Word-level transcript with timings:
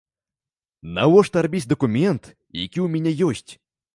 Навошта 0.95 1.37
рабіць 1.47 1.69
дакумент, 1.75 2.23
які 2.65 2.79
ў 2.85 2.87
мяне 2.95 3.11
ёсць? 3.29 3.51